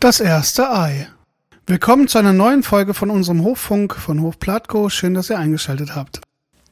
[0.00, 1.08] Das erste Ei.
[1.66, 4.88] Willkommen zu einer neuen Folge von unserem Hoffunk von Hof Platko.
[4.88, 6.22] Schön, dass ihr eingeschaltet habt.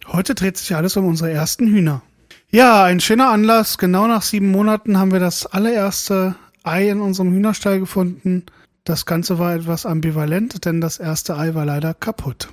[0.07, 2.01] Heute dreht sich alles um unsere ersten Hühner.
[2.49, 3.77] Ja, ein schöner Anlass.
[3.77, 8.47] Genau nach sieben Monaten haben wir das allererste Ei in unserem Hühnerstall gefunden.
[8.85, 12.49] Das Ganze war etwas ambivalent, denn das erste Ei war leider kaputt.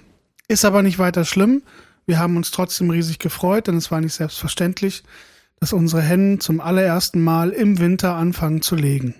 [0.49, 1.63] Ist aber nicht weiter schlimm.
[2.05, 5.05] Wir haben uns trotzdem riesig gefreut, denn es war nicht selbstverständlich,
[5.61, 9.15] dass unsere Hennen zum allerersten Mal im Winter anfangen zu legen.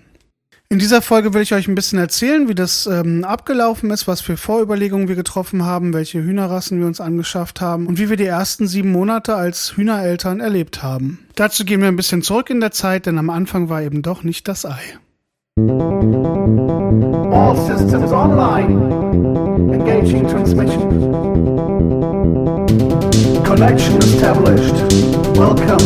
[0.68, 4.20] In dieser Folge will ich euch ein bisschen erzählen, wie das ähm, abgelaufen ist, was
[4.20, 8.26] für Vorüberlegungen wir getroffen haben, welche Hühnerrassen wir uns angeschafft haben und wie wir die
[8.26, 11.20] ersten sieben Monate als Hühnereltern erlebt haben.
[11.36, 14.24] Dazu gehen wir ein bisschen zurück in der Zeit, denn am Anfang war eben doch
[14.24, 14.98] nicht das Ei.
[17.30, 19.72] All systems online.
[19.72, 21.06] Engaging transmission.
[23.44, 24.74] Connection established.
[25.38, 25.78] Welcome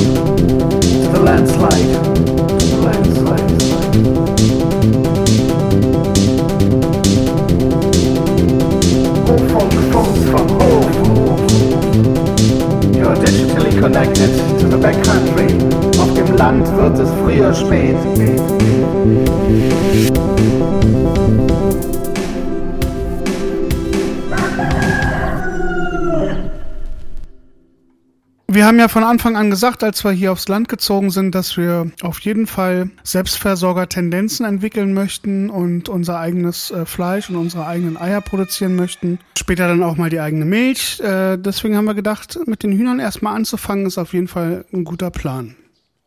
[0.81, 1.97] to the landslide.
[2.83, 3.50] Landslide.
[28.71, 31.91] Haben ja von Anfang an gesagt, als wir hier aufs Land gezogen sind, dass wir
[32.03, 38.21] auf jeden Fall Selbstversorger-Tendenzen entwickeln möchten und unser eigenes äh, Fleisch und unsere eigenen Eier
[38.21, 39.19] produzieren möchten.
[39.37, 41.01] Später dann auch mal die eigene Milch.
[41.01, 44.85] Äh, deswegen haben wir gedacht, mit den Hühnern erstmal anzufangen, ist auf jeden Fall ein
[44.85, 45.57] guter Plan.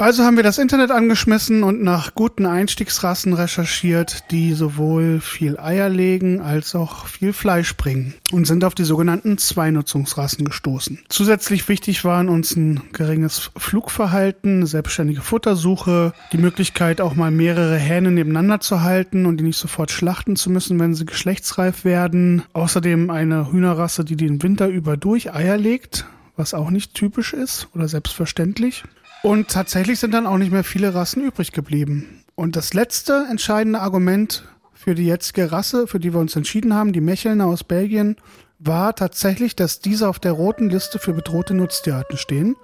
[0.03, 5.87] Also haben wir das Internet angeschmissen und nach guten Einstiegsrassen recherchiert, die sowohl viel Eier
[5.87, 10.99] legen als auch viel Fleisch bringen und sind auf die sogenannten Zweinutzungsrassen gestoßen.
[11.07, 18.11] Zusätzlich wichtig waren uns ein geringes Flugverhalten, selbstständige Futtersuche, die Möglichkeit auch mal mehrere Hähne
[18.11, 22.43] nebeneinander zu halten und die nicht sofort schlachten zu müssen, wenn sie geschlechtsreif werden.
[22.51, 27.69] Außerdem eine Hühnerrasse, die den Winter über durch Eier legt, was auch nicht typisch ist
[27.73, 28.83] oder selbstverständlich.
[29.23, 32.23] Und tatsächlich sind dann auch nicht mehr viele Rassen übrig geblieben.
[32.35, 36.91] Und das letzte entscheidende Argument für die jetzige Rasse, für die wir uns entschieden haben,
[36.91, 38.17] die Mechelner aus Belgien,
[38.59, 42.57] war tatsächlich, dass diese auf der roten Liste für bedrohte Nutztierarten stehen.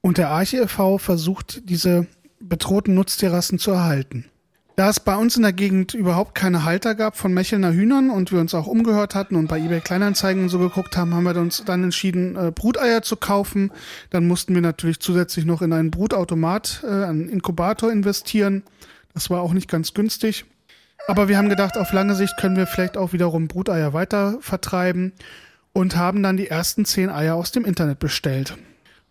[0.00, 0.98] Und der Arche e.V.
[0.98, 2.06] versucht, diese
[2.38, 4.26] bedrohten Nutztierrassen zu erhalten.
[4.76, 8.32] Da es bei uns in der Gegend überhaupt keine Halter gab von Mechelner Hühnern und
[8.32, 11.62] wir uns auch umgehört hatten und bei eBay Kleinanzeigen so geguckt haben, haben wir uns
[11.64, 13.70] dann entschieden, äh, Bruteier zu kaufen.
[14.10, 18.64] Dann mussten wir natürlich zusätzlich noch in einen Brutautomat, äh, einen Inkubator investieren.
[19.12, 20.44] Das war auch nicht ganz günstig.
[21.06, 25.12] Aber wir haben gedacht, auf lange Sicht können wir vielleicht auch wiederum Bruteier weiter vertreiben
[25.72, 28.56] und haben dann die ersten zehn Eier aus dem Internet bestellt.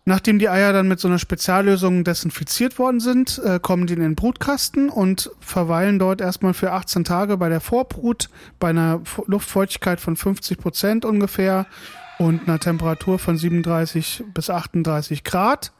[0.06, 4.00] Nachdem die Eier dann mit so einer Speziallösung desinfiziert worden sind, äh, kommen die in
[4.00, 8.28] den Brutkasten und verweilen dort erstmal für 18 Tage bei der Vorbrut
[8.60, 11.66] bei einer Luftfeuchtigkeit von 50 Prozent ungefähr
[12.18, 15.72] und einer Temperatur von 37 bis 38 Grad.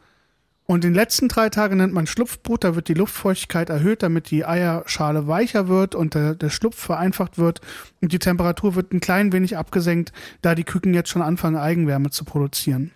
[0.67, 4.47] Und den letzten drei Tagen nennt man Schlupfbrut, da wird die Luftfeuchtigkeit erhöht, damit die
[4.47, 7.61] Eierschale weicher wird und der, der Schlupf vereinfacht wird
[8.01, 12.09] und die Temperatur wird ein klein wenig abgesenkt, da die Küken jetzt schon anfangen, Eigenwärme
[12.09, 12.93] zu produzieren.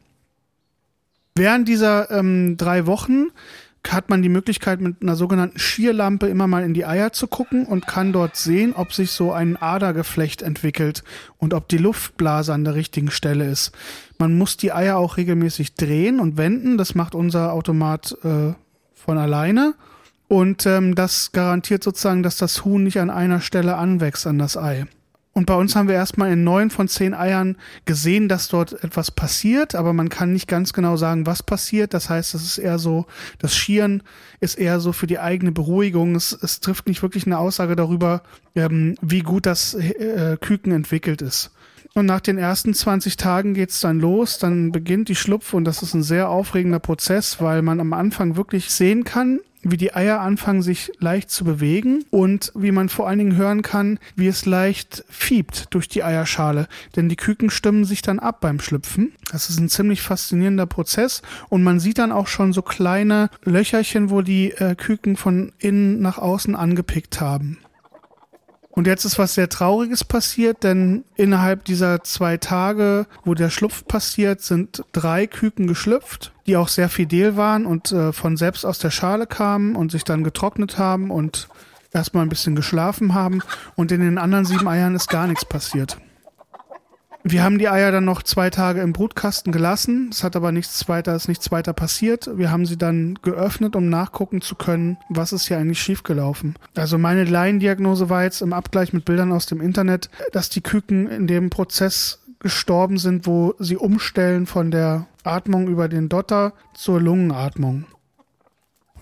[1.39, 3.29] Während dieser ähm, drei Wochen
[3.87, 7.65] hat man die Möglichkeit, mit einer sogenannten Schierlampe immer mal in die Eier zu gucken
[7.65, 11.05] und kann dort sehen, ob sich so ein Adergeflecht entwickelt
[11.39, 13.71] und ob die Luftblase an der richtigen Stelle ist.
[14.19, 16.77] Man muss die Eier auch regelmäßig drehen und wenden.
[16.77, 18.53] Das macht unser Automat äh,
[18.95, 19.75] von alleine.
[20.27, 24.57] Und ähm, das garantiert sozusagen, dass das Huhn nicht an einer Stelle anwächst an das
[24.57, 24.87] Ei.
[25.39, 29.13] Und bei uns haben wir erstmal in neun von zehn Eiern gesehen, dass dort etwas
[29.13, 31.95] passiert, aber man kann nicht ganz genau sagen, was passiert.
[31.95, 33.07] Das heißt, es ist eher so,
[33.39, 34.03] das Schieren
[34.41, 36.17] ist eher so für die eigene Beruhigung.
[36.17, 38.25] Es, es trifft nicht wirklich eine Aussage darüber,
[38.57, 41.53] ähm, wie gut das äh, Küken entwickelt ist.
[41.95, 45.83] Und nach den ersten 20 Tagen geht's dann los, dann beginnt die Schlupf und das
[45.83, 50.21] ist ein sehr aufregender Prozess, weil man am Anfang wirklich sehen kann, wie die Eier
[50.21, 54.47] anfangen, sich leicht zu bewegen und wie man vor allen Dingen hören kann, wie es
[54.47, 56.69] leicht fiebt durch die Eierschale.
[56.97, 59.13] Denn die Küken stimmen sich dann ab beim Schlüpfen.
[59.33, 64.11] Das ist ein ziemlich faszinierender Prozess und man sieht dann auch schon so kleine Löcherchen,
[64.11, 67.59] wo die äh, Küken von innen nach außen angepickt haben.
[68.79, 73.85] Und jetzt ist was sehr Trauriges passiert, denn innerhalb dieser zwei Tage, wo der Schlupf
[73.89, 78.79] passiert, sind drei Küken geschlüpft, die auch sehr fidel waren und äh, von selbst aus
[78.79, 81.49] der Schale kamen und sich dann getrocknet haben und
[81.93, 83.43] erstmal ein bisschen geschlafen haben.
[83.75, 85.99] Und in den anderen sieben Eiern ist gar nichts passiert.
[87.31, 90.09] Wir haben die Eier dann noch zwei Tage im Brutkasten gelassen.
[90.11, 92.31] Es hat aber nichts weiter, ist nichts weiter passiert.
[92.39, 96.55] Wir haben sie dann geöffnet, um nachgucken zu können, was ist hier eigentlich schiefgelaufen.
[96.75, 101.07] Also meine Laiendiagnose war jetzt im Abgleich mit Bildern aus dem Internet, dass die Küken
[101.07, 106.99] in dem Prozess gestorben sind, wo sie umstellen von der Atmung über den Dotter zur
[106.99, 107.85] Lungenatmung.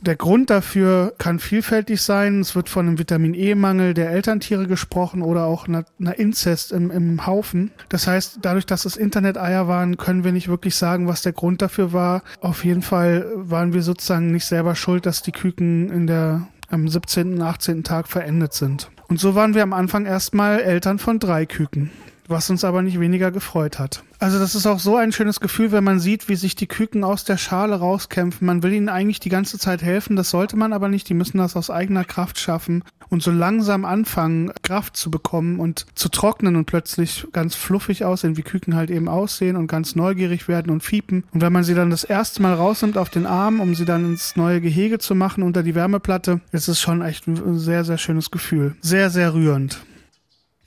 [0.06, 2.38] Der Grund dafür kann vielfältig sein.
[2.38, 6.92] Es wird von einem Vitamin E-Mangel der Elterntiere gesprochen oder auch einer, einer Inzest im,
[6.92, 7.72] im Haufen.
[7.88, 11.60] Das heißt, dadurch, dass es Internet-Eier waren, können wir nicht wirklich sagen, was der Grund
[11.60, 12.22] dafür war.
[12.40, 16.86] Auf jeden Fall waren wir sozusagen nicht selber schuld, dass die Küken in der, am
[16.86, 17.82] 17., und 18.
[17.82, 18.88] Tag verendet sind.
[19.08, 21.90] Und so waren wir am Anfang erstmal Eltern von drei Küken
[22.28, 24.02] was uns aber nicht weniger gefreut hat.
[24.19, 27.05] Also das ist auch so ein schönes Gefühl, wenn man sieht, wie sich die Küken
[27.05, 28.46] aus der Schale rauskämpfen.
[28.46, 31.08] Man will ihnen eigentlich die ganze Zeit helfen, das sollte man aber nicht.
[31.08, 35.87] Die müssen das aus eigener Kraft schaffen und so langsam anfangen, Kraft zu bekommen und
[35.94, 40.49] zu trocknen und plötzlich ganz fluffig aussehen, wie Küken halt eben aussehen und ganz neugierig
[40.49, 41.25] werden und fiepen.
[41.32, 44.05] Und wenn man sie dann das erste Mal rausnimmt auf den Arm, um sie dann
[44.05, 47.99] ins neue Gehege zu machen unter die Wärmeplatte, ist es schon echt ein sehr, sehr
[47.99, 48.76] schönes Gefühl.
[48.81, 49.78] Sehr, sehr rührend.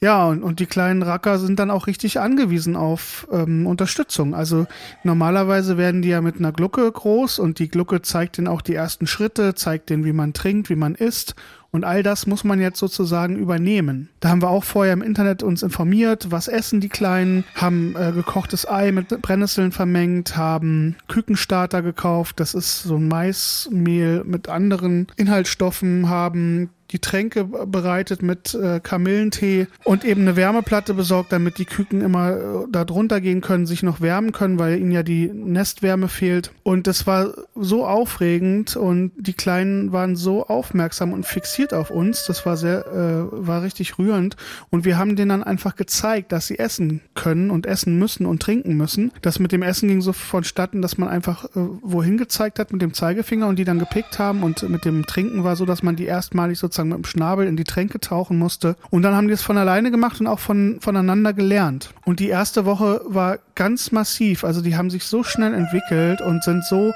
[0.02, 4.34] Ja, und, und die kleinen Racker sind dann auch richtig angewiesen auf ähm, Unterstützung.
[4.34, 4.66] Also
[5.04, 8.76] normalerweise werden die ja mit einer Glucke groß und die Glucke zeigt ihnen auch die
[8.76, 11.36] ersten Schritte, zeigt denen, wie man trinkt, wie man isst.
[11.72, 14.10] Und all das muss man jetzt sozusagen übernehmen.
[14.22, 18.12] Da haben wir auch vorher im Internet uns informiert, was essen die Kleinen, haben äh,
[18.12, 25.08] gekochtes Ei mit Brennnesseln vermengt, haben Kükenstarter gekauft, das ist so ein Maismehl mit anderen
[25.16, 31.66] Inhaltsstoffen, haben die Tränke bereitet mit äh, Kamillentee und eben eine Wärmeplatte besorgt, damit die
[31.66, 35.28] Küken immer äh, da drunter gehen können, sich noch wärmen können, weil ihnen ja die
[35.28, 36.52] Nestwärme fehlt.
[36.64, 42.26] Und das war so aufregend und die Kleinen waren so aufmerksam und fixiert auf uns.
[42.26, 44.36] Das war sehr, äh, war richtig rührend.
[44.72, 48.42] Und wir haben denen dann einfach gezeigt, dass sie essen können und essen müssen und
[48.42, 49.12] trinken müssen.
[49.22, 51.50] Das mit dem Essen ging so vonstatten, dass man einfach äh,
[51.82, 54.42] wohin gezeigt hat mit dem Zeigefinger und die dann gepickt haben.
[54.42, 57.48] Und mit dem Trinken war so, dass man die erstmalig sozusagen sozusagen mit dem Schnabel
[57.48, 58.76] in die Tränke tauchen musste.
[58.90, 61.94] Und dann haben die es von alleine gemacht und auch von, voneinander gelernt.
[62.06, 64.44] Und die erste Woche war ganz massiv.
[64.44, 66.94] Also die haben sich so schnell entwickelt und sind so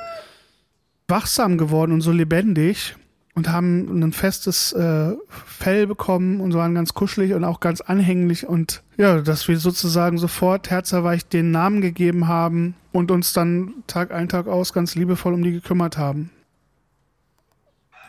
[1.08, 2.96] wachsam geworden und so lebendig
[3.36, 8.48] und haben ein festes äh, Fell bekommen und waren ganz kuschelig und auch ganz anhänglich
[8.48, 14.12] und ja, dass wir sozusagen sofort herzerweicht den Namen gegeben haben und uns dann Tag
[14.12, 16.30] ein, Tag aus ganz liebevoll um die gekümmert haben.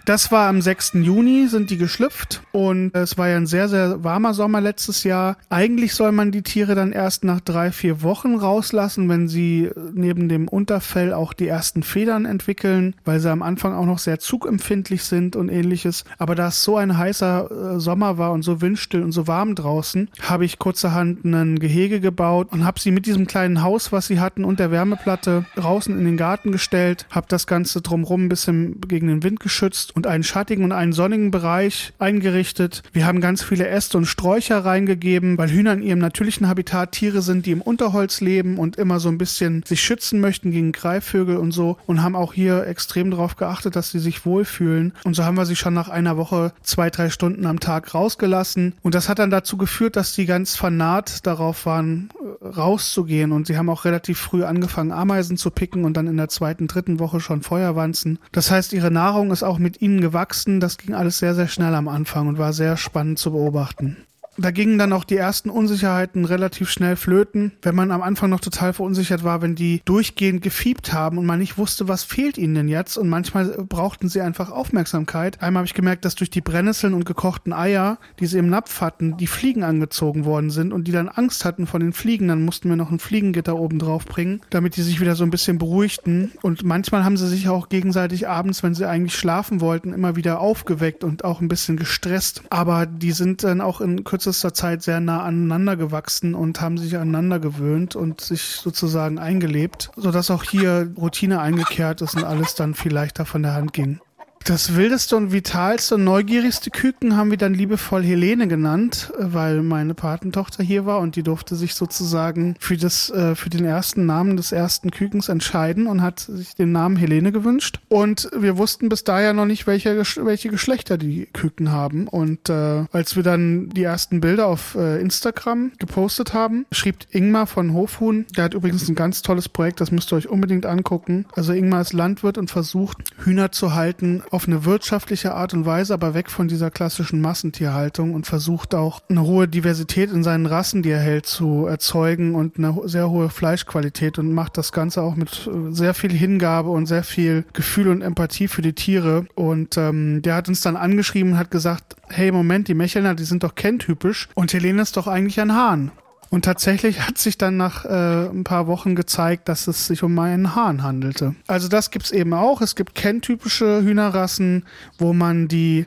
[0.05, 0.93] Das war am 6.
[0.97, 5.39] Juni, sind die geschlüpft und es war ja ein sehr, sehr warmer Sommer letztes Jahr.
[5.49, 10.29] Eigentlich soll man die Tiere dann erst nach drei, vier Wochen rauslassen, wenn sie neben
[10.29, 15.05] dem Unterfell auch die ersten Federn entwickeln, weil sie am Anfang auch noch sehr zugempfindlich
[15.05, 16.05] sind und ähnliches.
[16.19, 19.55] Aber da es so ein heißer äh, Sommer war und so windstill und so warm
[19.55, 24.07] draußen, habe ich kurzerhand ein Gehege gebaut und habe sie mit diesem kleinen Haus, was
[24.07, 28.29] sie hatten, und der Wärmeplatte draußen in den Garten gestellt, habe das Ganze drumrum ein
[28.29, 32.83] bisschen gegen den Wind geschützt und einen schattigen und einen sonnigen Bereich eingerichtet.
[32.93, 37.23] Wir haben ganz viele Äste und Sträucher reingegeben, weil Hühner in ihrem natürlichen Habitat Tiere
[37.23, 41.37] sind, die im Unterholz leben und immer so ein bisschen sich schützen möchten gegen Greifvögel
[41.37, 44.93] und so und haben auch hier extrem darauf geachtet, dass sie sich wohlfühlen.
[45.05, 48.75] Und so haben wir sie schon nach einer Woche zwei, drei Stunden am Tag rausgelassen.
[48.83, 52.11] Und das hat dann dazu geführt, dass die ganz fanat darauf waren,
[52.43, 53.33] äh, rauszugehen.
[53.33, 56.67] Und sie haben auch relativ früh angefangen, Ameisen zu picken und dann in der zweiten,
[56.67, 58.19] dritten Woche schon Feuerwanzen.
[58.33, 60.61] Das heißt, ihre Nahrung ist auch mit ihnen gewachsen.
[60.61, 63.99] Das ging alles sehr, sehr schnell am Anfang und war sehr spannend zu beobachten.
[64.37, 68.41] Da gingen dann auch die ersten Unsicherheiten relativ schnell flöten, wenn man am Anfang noch
[68.41, 72.55] total verunsichert war, wenn die durchgehend gefiebt haben und man nicht wusste, was fehlt ihnen
[72.55, 75.41] denn jetzt und manchmal brauchten sie einfach Aufmerksamkeit.
[75.41, 78.81] Einmal habe ich gemerkt, dass durch die Brennnesseln und gekochten Eier, die sie im Napf
[78.81, 82.29] hatten, die Fliegen angezogen worden sind und die dann Angst hatten vor den Fliegen.
[82.29, 85.31] Dann mussten wir noch ein Fliegengitter oben drauf bringen, damit die sich wieder so ein
[85.31, 86.33] bisschen beruhigten.
[86.43, 90.41] Und manchmal haben sie sich auch gegenseitig abends, wenn sie eigentlich schlafen wollten, immer wieder
[90.41, 92.43] aufgeweckt und auch ein bisschen gestresst.
[92.51, 96.79] Aber die sind dann auch in kürzester kürzester Zeit sehr nah aneinander gewachsen und haben
[96.79, 102.55] sich aneinander gewöhnt und sich sozusagen eingelebt, sodass auch hier Routine eingekehrt ist und alles
[102.55, 104.01] dann viel leichter von der Hand ging.
[104.45, 109.95] Das wildeste und vitalste und neugierigste Küken haben wir dann liebevoll Helene genannt, weil meine
[109.95, 114.37] Patentochter hier war und die durfte sich sozusagen für das, äh, für den ersten Namen
[114.37, 117.81] des ersten Kükens entscheiden und hat sich den Namen Helene gewünscht.
[117.89, 122.07] Und wir wussten bis daher noch nicht, welche, welche Geschlechter die Küken haben.
[122.07, 127.47] Und äh, als wir dann die ersten Bilder auf äh, Instagram gepostet haben, schrieb Ingmar
[127.47, 131.25] von Hofhuhn, der hat übrigens ein ganz tolles Projekt, das müsst ihr euch unbedingt angucken.
[131.35, 135.95] Also Ingmar ist Landwirt und versucht, Hühner zu halten auf eine wirtschaftliche Art und Weise,
[135.95, 140.83] aber weg von dieser klassischen Massentierhaltung und versucht auch eine hohe Diversität in seinen Rassen,
[140.83, 145.15] die er hält, zu erzeugen und eine sehr hohe Fleischqualität und macht das Ganze auch
[145.15, 149.27] mit äh, sehr viel Hingabe und sehr viel Gefühl und Empathie für die Tiere.
[149.37, 153.25] Und ähm, der hat uns dann angeschrieben und hat gesagt, hey Moment, die Mechelner, die
[153.25, 155.93] sind doch kenntypisch und Helene ist doch eigentlich ein Hahn.
[156.35, 160.19] Und tatsächlich hat sich dann nach äh, ein paar Wochen gezeigt, dass es sich um
[160.19, 161.37] einen Hahn handelte.
[161.47, 162.61] Also das gibt's eben auch.
[162.61, 164.65] Es gibt kenntypische Hühnerrassen,
[164.99, 165.87] wo man die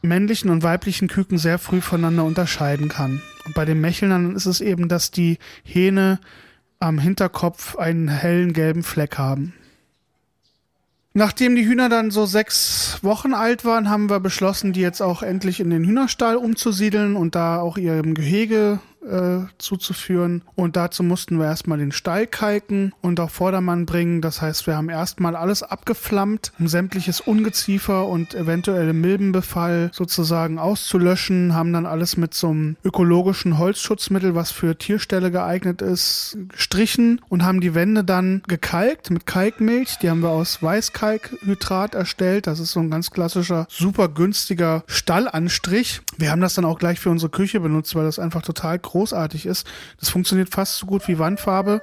[0.00, 3.20] männlichen und weiblichen Küken sehr früh voneinander unterscheiden kann.
[3.44, 6.18] Und bei den Mechelnern ist es eben, dass die Hähne
[6.80, 9.52] am Hinterkopf einen hellen gelben Fleck haben.
[11.12, 15.22] Nachdem die Hühner dann so sechs Wochen alt waren, haben wir beschlossen, die jetzt auch
[15.22, 20.42] endlich in den Hühnerstall umzusiedeln und da auch ihrem Gehege äh, zuzuführen.
[20.54, 24.20] Und dazu mussten wir erstmal den Stall kalken und auf Vordermann bringen.
[24.20, 31.54] Das heißt, wir haben erstmal alles abgeflammt, um sämtliches Ungeziefer und eventuelle Milbenbefall sozusagen auszulöschen,
[31.54, 37.44] haben dann alles mit so einem ökologischen Holzschutzmittel, was für Tierställe geeignet ist, gestrichen und
[37.44, 39.98] haben die Wände dann gekalkt mit Kalkmilch.
[40.02, 42.46] Die haben wir aus Weißkalkhydrat erstellt.
[42.46, 46.00] Das ist so ein ganz klassischer, super günstiger Stallanstrich.
[46.16, 49.46] Wir haben das dann auch gleich für unsere Küche benutzt, weil das einfach total großartig
[49.46, 49.66] ist.
[50.00, 51.80] Das funktioniert fast so gut wie Wandfarbe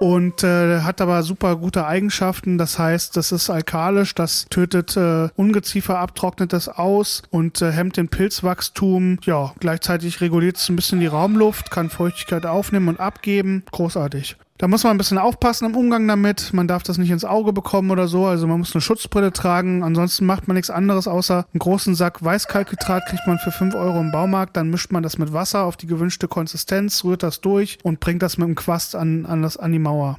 [0.00, 2.58] und äh, hat aber super gute Eigenschaften.
[2.58, 7.96] Das heißt, das ist alkalisch, das tötet äh, Ungeziefer, abtrocknet das aus und äh, hemmt
[7.96, 9.18] den Pilzwachstum.
[9.22, 13.64] Ja, gleichzeitig reguliert es ein bisschen die Raumluft, kann Feuchtigkeit aufnehmen und abgeben.
[13.70, 14.36] Großartig.
[14.58, 16.52] Da muss man ein bisschen aufpassen im Umgang damit.
[16.52, 18.26] Man darf das nicht ins Auge bekommen oder so.
[18.26, 19.84] Also man muss eine Schutzbrille tragen.
[19.84, 24.00] Ansonsten macht man nichts anderes, außer einen großen Sack Weißkalkitrat kriegt man für 5 Euro
[24.00, 24.56] im Baumarkt.
[24.56, 28.20] Dann mischt man das mit Wasser auf die gewünschte Konsistenz, rührt das durch und bringt
[28.20, 30.18] das mit dem Quast an, an, das, an die Mauer.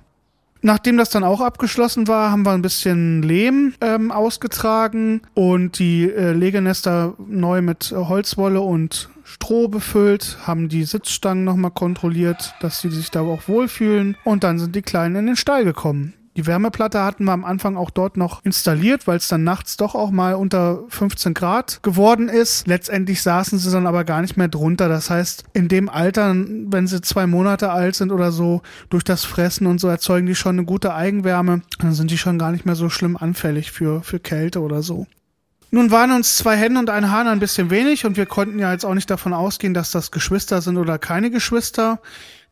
[0.62, 6.10] Nachdem das dann auch abgeschlossen war, haben wir ein bisschen Lehm ähm, ausgetragen und die
[6.10, 12.90] äh, Legenester neu mit Holzwolle und Stroh befüllt, haben die Sitzstangen nochmal kontrolliert, dass sie
[12.90, 16.16] sich da auch wohlfühlen und dann sind die Kleinen in den Stall gekommen.
[16.36, 19.94] Die Wärmeplatte hatten wir am Anfang auch dort noch installiert, weil es dann nachts doch
[19.94, 22.66] auch mal unter 15 Grad geworden ist.
[22.66, 24.90] Letztendlich saßen sie dann aber gar nicht mehr drunter.
[24.90, 29.26] Das heißt, in dem Alter, wenn sie zwei Monate alt sind oder so, durch das
[29.26, 31.62] Fressen und so erzeugen die schon eine gute Eigenwärme.
[31.80, 35.08] Dann sind die schon gar nicht mehr so schlimm anfällig für, für Kälte oder so.
[35.72, 38.72] Nun waren uns zwei Hände und ein Hahn ein bisschen wenig und wir konnten ja
[38.72, 42.00] jetzt auch nicht davon ausgehen, dass das Geschwister sind oder keine Geschwister.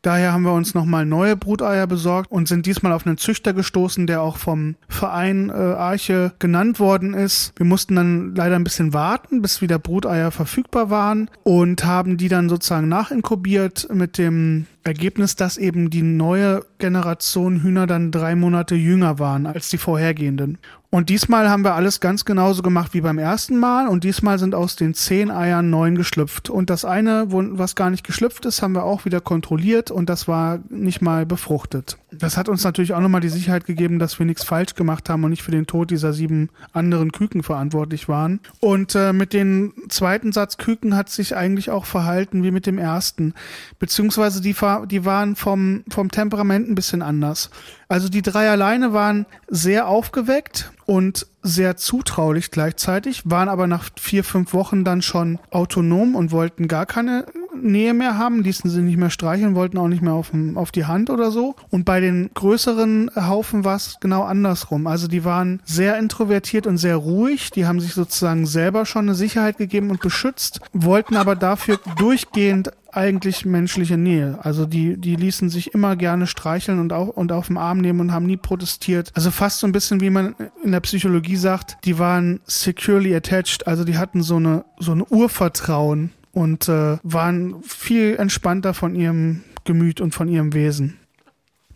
[0.02, 4.06] Daher haben wir uns nochmal neue Bruteier besorgt und sind diesmal auf einen Züchter gestoßen,
[4.06, 7.52] der auch vom Verein äh, Arche genannt worden ist.
[7.56, 12.28] Wir mussten dann leider ein bisschen warten, bis wieder Bruteier verfügbar waren und haben die
[12.28, 18.74] dann sozusagen nachinkubiert mit dem Ergebnis, dass eben die neue Generation Hühner dann drei Monate
[18.74, 20.58] jünger waren als die vorhergehenden.
[20.90, 24.54] Und diesmal haben wir alles ganz genauso gemacht wie beim ersten Mal und diesmal sind
[24.54, 26.48] aus den zehn Eiern neun geschlüpft.
[26.48, 30.28] Und das eine, was gar nicht geschlüpft ist, haben wir auch wieder kontrolliert und das
[30.28, 31.98] war nicht mal befruchtet.
[32.10, 35.24] Das hat uns natürlich auch nochmal die Sicherheit gegeben, dass wir nichts falsch gemacht haben
[35.24, 38.40] und nicht für den Tod dieser sieben anderen Küken verantwortlich waren.
[38.60, 42.78] Und äh, mit dem zweiten Satz Küken hat sich eigentlich auch verhalten wie mit dem
[42.78, 43.34] ersten.
[43.78, 44.54] Beziehungsweise die,
[44.86, 47.50] die waren vom, vom Temperament ein bisschen anders.
[47.88, 54.24] Also die drei alleine waren sehr aufgeweckt und sehr zutraulich gleichzeitig, waren aber nach vier,
[54.24, 57.24] fünf Wochen dann schon autonom und wollten gar keine
[57.62, 60.84] Nähe mehr haben, ließen sie nicht mehr streicheln, wollten auch nicht mehr auf, auf die
[60.84, 61.56] Hand oder so.
[61.70, 64.86] Und bei den größeren Haufen war es genau andersrum.
[64.86, 69.14] Also die waren sehr introvertiert und sehr ruhig, die haben sich sozusagen selber schon eine
[69.14, 74.38] Sicherheit gegeben und beschützt, wollten aber dafür durchgehend eigentlich menschliche Nähe.
[74.42, 78.00] Also die, die ließen sich immer gerne streicheln und, auch, und auf den Arm nehmen
[78.00, 79.10] und haben nie protestiert.
[79.14, 83.66] Also fast so ein bisschen, wie man in der Psychologie sagt, die waren securely attached,
[83.66, 89.42] also die hatten so eine, so ein Urvertrauen und äh, waren viel entspannter von ihrem
[89.64, 90.98] Gemüt und von ihrem Wesen.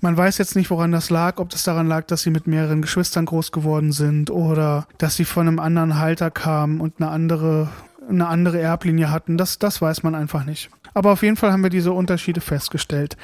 [0.00, 2.82] Man weiß jetzt nicht, woran das lag, ob das daran lag, dass sie mit mehreren
[2.82, 7.68] Geschwistern groß geworden sind oder dass sie von einem anderen Halter kamen und eine andere,
[8.08, 9.36] eine andere Erblinie hatten.
[9.38, 10.70] Das, das weiß man einfach nicht.
[10.94, 13.16] Aber auf jeden Fall haben wir diese Unterschiede festgestellt.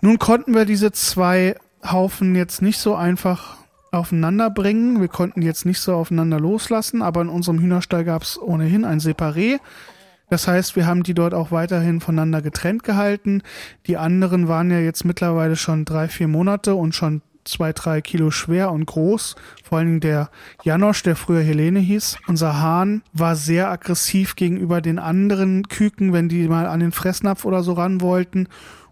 [0.00, 3.56] Nun konnten wir diese zwei Haufen jetzt nicht so einfach
[3.90, 5.00] aufeinander bringen.
[5.00, 9.00] Wir konnten jetzt nicht so aufeinander loslassen, aber in unserem Hühnerstall gab es ohnehin ein
[9.00, 9.60] Separé.
[10.30, 13.42] Das heißt, wir haben die dort auch weiterhin voneinander getrennt gehalten.
[13.86, 18.30] Die anderen waren ja jetzt mittlerweile schon drei, vier Monate und schon zwei, drei Kilo
[18.30, 19.36] schwer und groß.
[19.64, 20.30] Vor allen Dingen der
[20.62, 22.18] Janosch, der früher Helene hieß.
[22.26, 27.44] Unser Hahn war sehr aggressiv gegenüber den anderen Küken, wenn die mal an den Fressnapf
[27.44, 28.48] oder so ran wollten.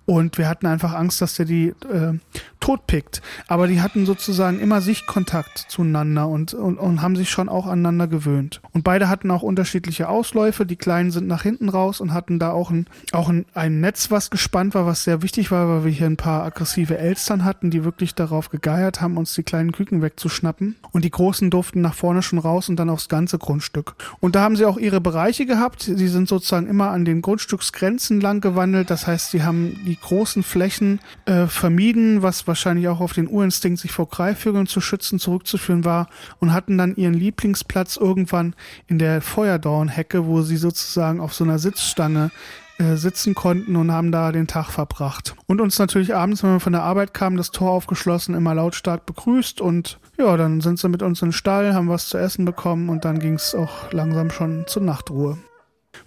[0.07, 2.19] Und wir hatten einfach Angst, dass der die äh,
[2.61, 3.23] totpickt.
[3.49, 8.07] Aber die hatten sozusagen immer Sichtkontakt zueinander und, und, und haben sich schon auch aneinander
[8.07, 8.61] gewöhnt.
[8.73, 10.65] Und beide hatten auch unterschiedliche Ausläufe.
[10.65, 14.13] Die Kleinen sind nach hinten raus und hatten da auch ein, auch ein, ein Netz,
[14.13, 17.71] was gespannt war, was sehr wichtig war, weil wir hier ein paar aggressive Elstern hatten,
[17.71, 20.77] die wirklich darauf gegeiert haben, uns die kleinen Küken wegzuschnappen.
[20.93, 23.97] Und die Großen durften nach vorne schon raus und dann aufs ganze Grundstück.
[24.21, 25.83] Und da haben sie auch ihre Bereiche gehabt.
[25.83, 28.91] Sie sind sozusagen immer an den Grundstücksgrenzen lang gewandelt.
[28.91, 33.81] Das heißt, sie haben die großen Flächen äh, vermieden, was wahrscheinlich auch auf den Urinstinkt,
[33.81, 38.55] sich vor Greifvögeln zu schützen, zurückzuführen war und hatten dann ihren Lieblingsplatz irgendwann
[38.87, 42.31] in der Feuerdornhecke, wo sie sozusagen auf so einer Sitzstange
[42.79, 45.35] äh, sitzen konnten und haben da den Tag verbracht.
[45.47, 49.07] Und uns natürlich abends, wenn wir von der Arbeit kamen, das Tor aufgeschlossen, immer lautstark
[49.07, 52.45] begrüßt und ja, dann sind sie mit uns in den Stall, haben was zu essen
[52.45, 55.39] bekommen und dann ging es auch langsam schon zur Nachtruhe.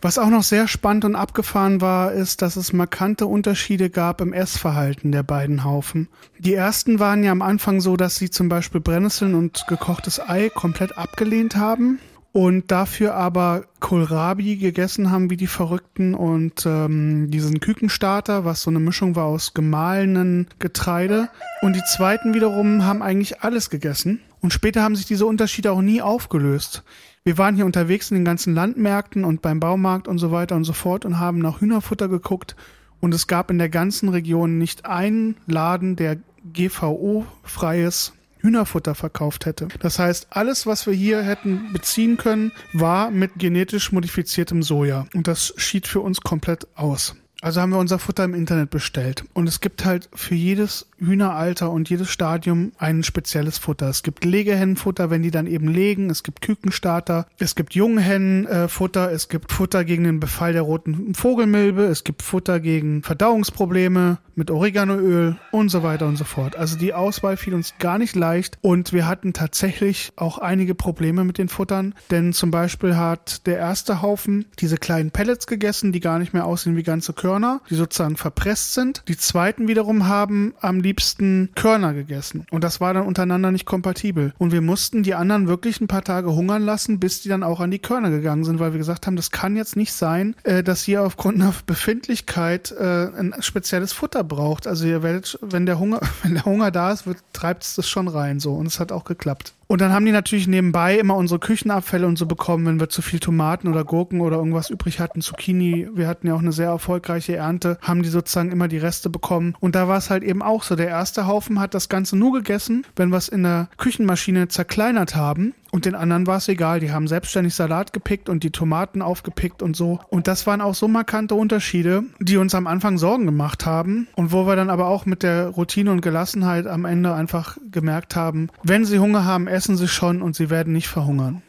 [0.02, 4.34] Was auch noch sehr spannend und abgefahren war, ist, dass es markante Unterschiede gab im
[4.34, 6.08] Essverhalten der beiden Haufen.
[6.38, 10.50] Die ersten waren ja am Anfang so, dass sie zum Beispiel Brennnesseln und gekochtes Ei
[10.50, 12.00] komplett abgelehnt haben
[12.32, 18.70] und dafür aber Kohlrabi gegessen haben wie die Verrückten und ähm, diesen Kükenstarter, was so
[18.70, 21.30] eine Mischung war aus gemahlenen Getreide.
[21.62, 24.20] Und die zweiten wiederum haben eigentlich alles gegessen.
[24.42, 26.84] Und später haben sich diese Unterschiede auch nie aufgelöst.
[27.30, 30.64] Wir waren hier unterwegs in den ganzen Landmärkten und beim Baumarkt und so weiter und
[30.64, 32.56] so fort und haben nach Hühnerfutter geguckt.
[33.02, 36.18] Und es gab in der ganzen Region nicht einen Laden, der
[36.52, 39.68] GVO-freies Hühnerfutter verkauft hätte.
[39.80, 45.06] Das heißt, alles, was wir hier hätten beziehen können, war mit genetisch modifiziertem Soja.
[45.14, 47.16] Und das schied für uns komplett aus.
[47.42, 49.24] Also haben wir unser Futter im Internet bestellt.
[49.34, 53.88] Und es gibt halt für jedes Hühneralter und jedes Stadium ein spezielles Futter.
[53.88, 56.10] Es gibt Legehennenfutter, wenn die dann eben legen.
[56.10, 57.28] Es gibt Kükenstarter.
[57.38, 59.12] Es gibt Junghennenfutter.
[59.12, 61.84] Es gibt Futter gegen den Befall der roten Vogelmilbe.
[61.84, 66.56] Es gibt Futter gegen Verdauungsprobleme mit Oreganoöl und so weiter und so fort.
[66.56, 71.26] Also die Auswahl fiel uns gar nicht leicht und wir hatten tatsächlich auch einige Probleme
[71.26, 76.00] mit den Futtern, denn zum Beispiel hat der erste Haufen diese kleinen Pellets gegessen, die
[76.00, 79.04] gar nicht mehr aussehen wie ganze Körner, die sozusagen verpresst sind.
[79.10, 84.34] Die zweiten wiederum haben am liebsten Körner gegessen und das war dann untereinander nicht kompatibel
[84.38, 87.60] und wir mussten die anderen wirklich ein paar Tage hungern lassen, bis die dann auch
[87.60, 90.64] an die Körner gegangen sind, weil wir gesagt haben, das kann jetzt nicht sein, äh,
[90.64, 94.66] dass hier aufgrund einer Befindlichkeit äh, ein spezielles Futter braucht.
[94.66, 98.08] Also ihr werdet, wenn der Hunger, wenn der Hunger da ist, treibt es das schon
[98.08, 98.54] rein so.
[98.54, 99.54] Und es hat auch geklappt.
[99.72, 103.04] Und dann haben die natürlich nebenbei immer unsere Küchenabfälle und so bekommen, wenn wir zu
[103.04, 105.88] viel Tomaten oder Gurken oder irgendwas übrig hatten, Zucchini.
[105.94, 109.56] Wir hatten ja auch eine sehr erfolgreiche Ernte, haben die sozusagen immer die Reste bekommen.
[109.60, 110.76] Und da war es halt eben auch so.
[110.76, 115.16] Der erste Haufen hat das Ganze nur gegessen, wenn wir es in der Küchenmaschine zerkleinert
[115.16, 115.54] haben.
[115.72, 116.80] Und den anderen war es egal.
[116.80, 120.00] Die haben selbstständig Salat gepickt und die Tomaten aufgepickt und so.
[120.10, 124.08] Und das waren auch so markante Unterschiede, die uns am Anfang Sorgen gemacht haben.
[124.16, 128.16] Und wo wir dann aber auch mit der Routine und Gelassenheit am Ende einfach gemerkt
[128.16, 131.42] haben, wenn sie Hunger haben, essen sie schon und sie werden nicht verhungern.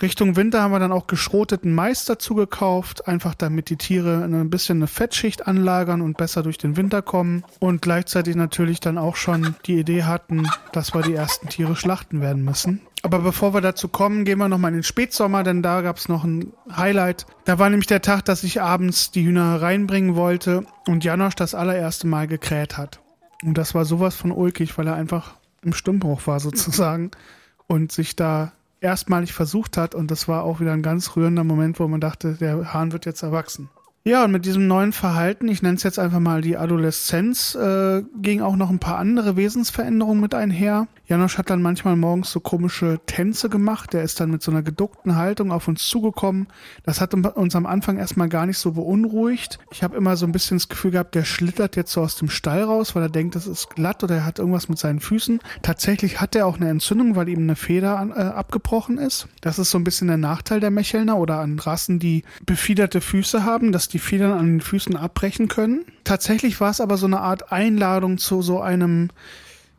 [0.00, 4.50] Richtung Winter haben wir dann auch geschroteten Mais dazu gekauft, einfach damit die Tiere ein
[4.50, 9.16] bisschen eine Fettschicht anlagern und besser durch den Winter kommen und gleichzeitig natürlich dann auch
[9.16, 12.80] schon die Idee hatten, dass wir die ersten Tiere schlachten werden müssen.
[13.02, 16.08] Aber bevor wir dazu kommen, gehen wir nochmal in den Spätsommer, denn da gab es
[16.08, 17.26] noch ein Highlight.
[17.44, 21.54] Da war nämlich der Tag, dass ich abends die Hühner reinbringen wollte und Janosch das
[21.54, 23.00] allererste Mal gekräht hat.
[23.44, 27.10] Und das war sowas von ulkig, weil er einfach im Stimmbruch war sozusagen
[27.68, 29.94] und sich da erstmalig versucht hat.
[29.94, 33.06] Und das war auch wieder ein ganz rührender Moment, wo man dachte, der Hahn wird
[33.06, 33.68] jetzt erwachsen.
[34.08, 38.02] Ja, und mit diesem neuen Verhalten, ich nenne es jetzt einfach mal die Adoleszenz, äh,
[38.22, 40.86] ging auch noch ein paar andere Wesensveränderungen mit einher.
[41.08, 43.94] Janosch hat dann manchmal morgens so komische Tänze gemacht.
[43.94, 46.48] Der ist dann mit so einer geduckten Haltung auf uns zugekommen.
[46.84, 49.58] Das hat uns am Anfang erstmal gar nicht so beunruhigt.
[49.70, 52.28] Ich habe immer so ein bisschen das Gefühl gehabt, der schlittert jetzt so aus dem
[52.28, 55.40] Stall raus, weil er denkt, das ist glatt oder er hat irgendwas mit seinen Füßen.
[55.62, 59.28] Tatsächlich hat er auch eine Entzündung, weil ihm eine Feder an, äh, abgebrochen ist.
[59.40, 63.44] Das ist so ein bisschen der Nachteil der Mechelner oder an Rassen, die befiederte Füße
[63.44, 65.84] haben, dass die Federn an den Füßen abbrechen können.
[66.04, 69.10] Tatsächlich war es aber so eine Art Einladung zu so einem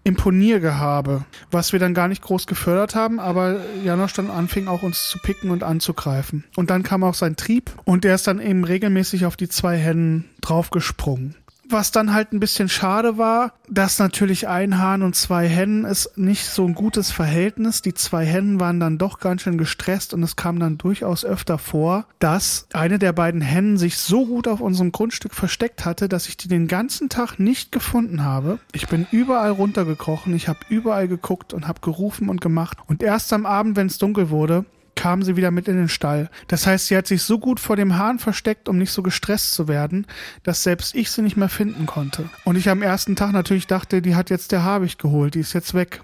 [0.03, 5.09] Imponiergehabe, was wir dann gar nicht groß gefördert haben, aber Janosch dann anfing auch uns
[5.09, 6.45] zu picken und anzugreifen.
[6.55, 9.77] Und dann kam auch sein Trieb und der ist dann eben regelmäßig auf die zwei
[9.77, 11.35] Hennen draufgesprungen.
[11.71, 16.17] Was dann halt ein bisschen schade war, dass natürlich ein Hahn und zwei Hennen ist
[16.17, 17.83] nicht so ein gutes Verhältnis.
[17.83, 21.59] Die zwei Hennen waren dann doch ganz schön gestresst und es kam dann durchaus öfter
[21.59, 26.27] vor, dass eine der beiden Hennen sich so gut auf unserem Grundstück versteckt hatte, dass
[26.27, 28.57] ich die den ganzen Tag nicht gefunden habe.
[28.71, 32.79] Ich bin überall runtergekrochen, ich habe überall geguckt und habe gerufen und gemacht.
[32.87, 34.65] Und erst am Abend, wenn es dunkel wurde,
[34.99, 36.29] kam sie wieder mit in den Stall.
[36.47, 39.53] Das heißt, sie hat sich so gut vor dem Hahn versteckt, um nicht so gestresst
[39.53, 40.05] zu werden,
[40.43, 42.29] dass selbst ich sie nicht mehr finden konnte.
[42.43, 45.53] Und ich am ersten Tag natürlich dachte, die hat jetzt der Habicht geholt, die ist
[45.53, 46.01] jetzt weg.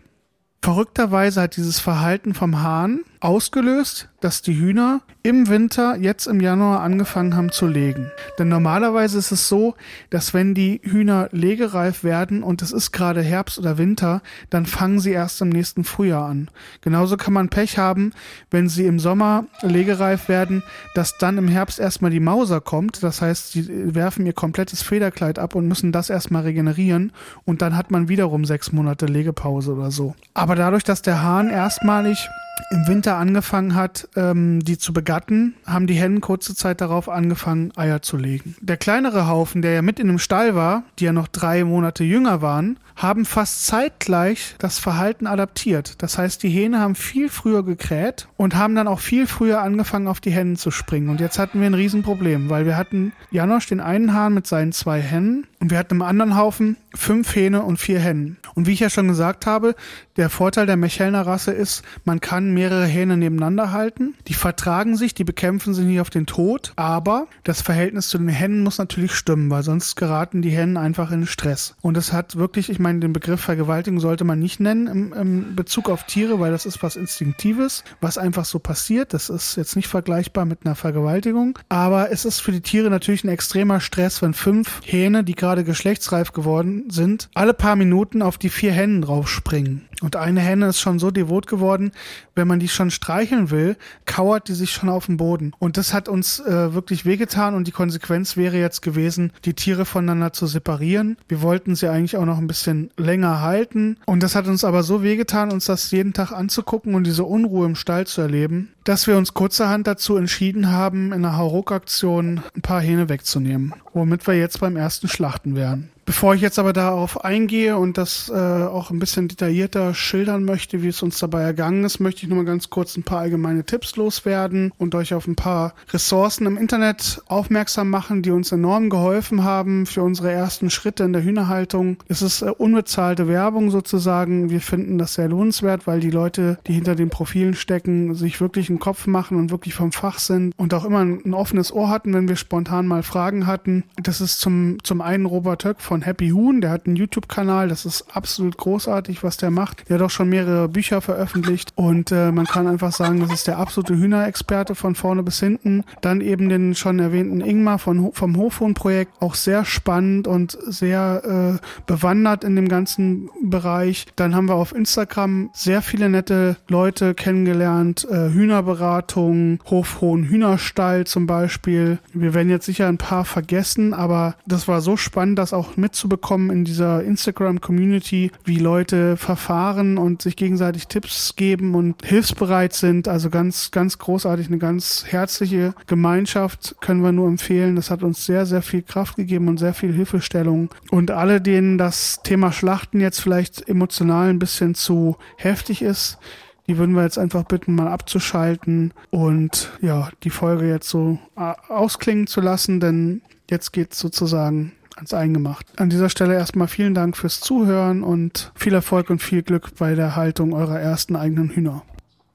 [0.61, 6.81] Verrückterweise hat dieses Verhalten vom Hahn ausgelöst, dass die Hühner im Winter, jetzt im Januar,
[6.81, 8.11] angefangen haben zu legen.
[8.37, 9.73] Denn normalerweise ist es so,
[10.11, 14.99] dass wenn die Hühner legereif werden und es ist gerade Herbst oder Winter, dann fangen
[14.99, 16.51] sie erst im nächsten Frühjahr an.
[16.81, 18.13] Genauso kann man Pech haben,
[18.51, 20.61] wenn sie im Sommer legereif werden,
[20.93, 23.01] dass dann im Herbst erstmal die Mauser kommt.
[23.01, 27.11] Das heißt, sie werfen ihr komplettes Federkleid ab und müssen das erstmal regenerieren
[27.43, 30.13] und dann hat man wiederum sechs Monate Legepause oder so.
[30.35, 32.29] Aber dadurch, dass der Hahn erstmalig
[32.71, 37.71] im Winter angefangen hat, ähm, die zu begatten, haben die Hennen kurze Zeit darauf angefangen,
[37.75, 38.55] Eier zu legen.
[38.61, 42.03] Der kleinere Haufen, der ja mit in dem Stall war, die ja noch drei Monate
[42.03, 46.01] jünger waren, haben fast zeitgleich das Verhalten adaptiert.
[46.01, 50.07] Das heißt, die Hähne haben viel früher gekräht und haben dann auch viel früher angefangen,
[50.07, 51.09] auf die Hennen zu springen.
[51.09, 54.71] Und jetzt hatten wir ein Riesenproblem, weil wir hatten Janosch, den einen Hahn mit seinen
[54.71, 58.37] zwei Hennen, und wir hatten im anderen Haufen fünf Hähne und vier Hennen.
[58.53, 59.73] Und wie ich ja schon gesagt habe,
[60.15, 64.15] der Vorteil der Mechelner Rasse ist, man kann mehrere Hähne nebeneinander halten.
[64.27, 66.73] Die vertragen sich, die bekämpfen sich nicht auf den Tod.
[66.75, 71.11] Aber das Verhältnis zu den Hennen muss natürlich stimmen, weil sonst geraten die Hennen einfach
[71.11, 71.75] in Stress.
[71.81, 75.55] Und es hat wirklich, ich meine, den Begriff Vergewaltigung sollte man nicht nennen im, im
[75.55, 79.13] Bezug auf Tiere, weil das ist was Instinktives, was einfach so passiert.
[79.13, 81.59] Das ist jetzt nicht vergleichbar mit einer Vergewaltigung.
[81.69, 85.63] Aber es ist für die Tiere natürlich ein extremer Stress, wenn fünf Hähne, die gerade
[85.63, 89.87] geschlechtsreif geworden sind, alle paar Minuten auf die vier Hennen draufspringen.
[90.01, 91.91] Und eine Henne ist schon so devot geworden,
[92.35, 95.53] wenn man die schon streicheln will, kauert die sich schon auf dem Boden.
[95.59, 99.85] Und das hat uns äh, wirklich wehgetan und die Konsequenz wäre jetzt gewesen, die Tiere
[99.85, 101.17] voneinander zu separieren.
[101.27, 103.97] Wir wollten sie eigentlich auch noch ein bisschen länger halten.
[104.05, 107.65] Und das hat uns aber so wehgetan, uns das jeden Tag anzugucken und diese Unruhe
[107.65, 112.61] im Stall zu erleben, dass wir uns kurzerhand dazu entschieden haben, in einer Hauruck-Aktion ein
[112.61, 115.89] paar Hähne wegzunehmen, womit wir jetzt beim ersten Schlachten wären.
[116.05, 120.83] Bevor ich jetzt aber darauf eingehe und das äh, auch ein bisschen detaillierter schildern möchte,
[120.83, 123.65] wie es uns dabei ergangen ist, möchte ich nur mal ganz kurz ein paar allgemeine
[123.65, 128.91] Tipps loswerden und euch auf ein paar Ressourcen im Internet aufmerksam machen, die uns enorm
[128.91, 131.97] geholfen haben für unsere ersten Schritte in der Hühnerhaltung.
[132.07, 134.51] Es ist äh, unbezahlte Werbung sozusagen.
[134.51, 138.69] Wir finden das sehr lohnenswert, weil die Leute, die hinter den Profilen stecken, sich wirklich
[138.69, 141.89] einen Kopf machen und wirklich vom Fach sind und auch immer ein, ein offenes Ohr
[141.89, 143.85] hatten, wenn wir spontan mal Fragen hatten.
[144.01, 146.59] Das ist zum, zum einen Robert Höck von von Happy Huhn.
[146.59, 147.69] Der hat einen YouTube-Kanal.
[147.69, 149.87] Das ist absolut großartig, was der macht.
[149.87, 153.47] Der hat auch schon mehrere Bücher veröffentlicht und äh, man kann einfach sagen, das ist
[153.47, 155.85] der absolute Hühnerexperte von vorne bis hinten.
[156.01, 159.13] Dann eben den schon erwähnten Ingmar von, vom Hofhuhn-Projekt.
[159.21, 164.05] Auch sehr spannend und sehr äh, bewandert in dem ganzen Bereich.
[164.17, 168.05] Dann haben wir auf Instagram sehr viele nette Leute kennengelernt.
[168.11, 171.99] Äh, Hühnerberatung, Hofhohn Hühnerstall zum Beispiel.
[172.11, 176.49] Wir werden jetzt sicher ein paar vergessen, aber das war so spannend, dass auch mitzubekommen
[176.49, 183.07] in dieser Instagram-Community, wie Leute verfahren und sich gegenseitig Tipps geben und hilfsbereit sind.
[183.07, 187.75] Also ganz, ganz großartig, eine ganz herzliche Gemeinschaft können wir nur empfehlen.
[187.75, 190.69] Das hat uns sehr, sehr viel Kraft gegeben und sehr viel Hilfestellung.
[190.89, 196.17] Und alle, denen das Thema Schlachten jetzt vielleicht emotional ein bisschen zu heftig ist,
[196.65, 201.53] die würden wir jetzt einfach bitten, mal abzuschalten und ja, die Folge jetzt so äh,
[201.67, 203.21] ausklingen zu lassen, denn
[203.51, 205.65] jetzt geht's sozusagen ans Eingemacht.
[205.77, 209.95] An dieser Stelle erstmal vielen Dank fürs Zuhören und viel Erfolg und viel Glück bei
[209.95, 211.83] der Haltung eurer ersten eigenen Hühner.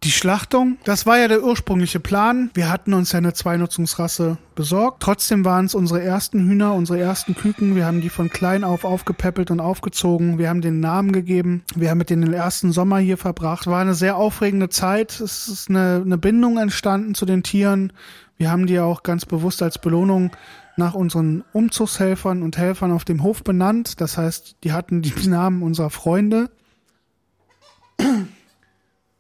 [0.02, 2.50] Die Schlachtung, das war ja der ursprüngliche Plan.
[2.54, 5.02] Wir hatten uns ja eine Zweinutzungsrasse besorgt.
[5.02, 7.76] Trotzdem waren es unsere ersten Hühner, unsere ersten Küken.
[7.76, 10.38] Wir haben die von klein auf aufgepäppelt und aufgezogen.
[10.38, 11.64] Wir haben den Namen gegeben.
[11.76, 13.66] Wir haben mit denen den ersten Sommer hier verbracht.
[13.66, 15.20] War eine sehr aufregende Zeit.
[15.20, 17.92] Es ist eine, eine Bindung entstanden zu den Tieren.
[18.38, 20.30] Wir haben die auch ganz bewusst als Belohnung
[20.76, 24.00] nach unseren Umzugshelfern und Helfern auf dem Hof benannt.
[24.00, 26.50] Das heißt, die hatten die Namen unserer Freunde.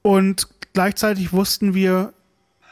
[0.02, 2.12] Und gleichzeitig wussten wir,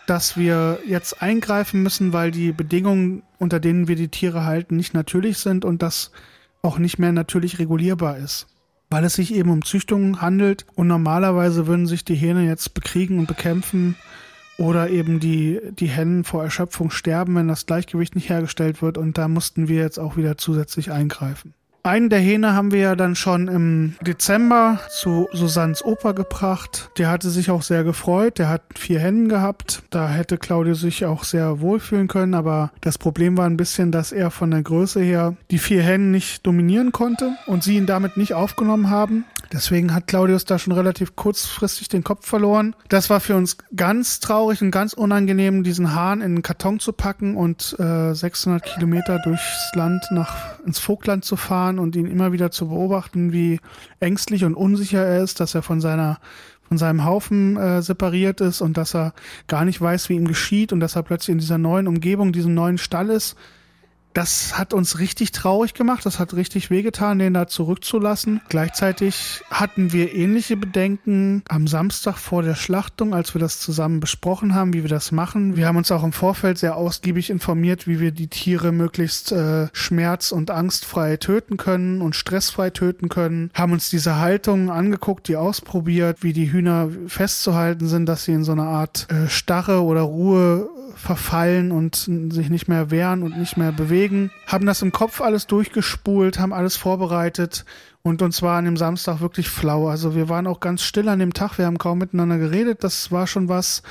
[0.06, 4.94] dass wir jetzt eingreifen müssen, weil die Bedingungen, unter denen wir die Tiere halten, nicht
[4.94, 6.12] natürlich sind und das
[6.62, 8.46] auch nicht mehr natürlich regulierbar ist.
[8.90, 13.18] Weil es sich eben um Züchtungen handelt und normalerweise würden sich die Hähne jetzt bekriegen
[13.18, 13.96] und bekämpfen
[14.59, 18.99] oder eben die, die Hennen vor Erschöpfung sterben, wenn das Gleichgewicht nicht hergestellt wird.
[18.99, 21.55] Und da mussten wir jetzt auch wieder zusätzlich eingreifen.
[21.85, 26.90] Einen der Hähne haben wir ja dann schon im Dezember zu Susannes Opa gebracht.
[26.99, 28.38] Der hatte sich auch sehr gefreut.
[28.38, 29.83] Der hat vier Hennen gehabt.
[29.88, 32.35] Da hätte Claudio sich auch sehr wohlfühlen können.
[32.35, 36.11] Aber das Problem war ein bisschen, dass er von der Größe her die vier Hennen
[36.11, 39.25] nicht dominieren konnte und sie ihn damit nicht aufgenommen haben.
[39.52, 42.76] Deswegen hat Claudius da schon relativ kurzfristig den Kopf verloren.
[42.88, 46.92] Das war für uns ganz traurig und ganz unangenehm, diesen Hahn in einen Karton zu
[46.92, 52.32] packen und äh, 600 Kilometer durchs Land nach ins Vogtland zu fahren und ihn immer
[52.32, 53.61] wieder zu beobachten, wie
[54.00, 56.18] ängstlich und unsicher er ist, dass er von seiner
[56.68, 59.14] von seinem Haufen äh, separiert ist und dass er
[59.46, 62.52] gar nicht weiß, wie ihm geschieht und dass er plötzlich in dieser neuen Umgebung, diesem
[62.52, 63.37] neuen Stall ist
[64.14, 66.05] das hat uns richtig traurig gemacht.
[66.05, 68.40] Das hat richtig wehgetan, den da zurückzulassen.
[68.49, 74.55] Gleichzeitig hatten wir ähnliche Bedenken am Samstag vor der Schlachtung, als wir das zusammen besprochen
[74.55, 75.57] haben, wie wir das machen.
[75.57, 79.68] Wir haben uns auch im Vorfeld sehr ausgiebig informiert, wie wir die Tiere möglichst äh,
[79.73, 83.51] schmerz- und angstfrei töten können und stressfrei töten können.
[83.55, 88.44] Haben uns diese Haltung angeguckt, die ausprobiert, wie die Hühner festzuhalten sind, dass sie in
[88.44, 93.56] so einer Art äh, Starre oder Ruhe verfallen und sich nicht mehr wehren und nicht
[93.56, 94.30] mehr bewegen.
[94.46, 97.64] Haben das im Kopf alles durchgespult, haben alles vorbereitet
[98.02, 99.88] und uns war an dem Samstag wirklich flau.
[99.88, 102.82] Also wir waren auch ganz still an dem Tag, wir haben kaum miteinander geredet.
[102.84, 103.82] Das war schon was,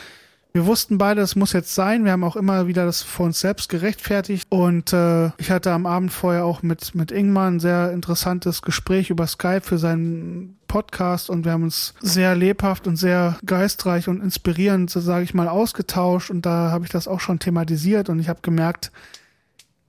[0.58, 2.04] wir wussten beide, es muss jetzt sein.
[2.04, 4.48] Wir haben auch immer wieder das vor uns selbst gerechtfertigt.
[4.50, 9.12] Und äh, ich hatte am Abend vorher auch mit, mit Ingmar ein sehr interessantes Gespräch
[9.12, 14.20] über Skype für seinen Podcast und wir haben uns sehr lebhaft und sehr geistreich und
[14.20, 16.32] inspirierend, so sage ich mal, ausgetauscht.
[16.32, 18.92] Und da habe ich das auch schon thematisiert und ich habe gemerkt,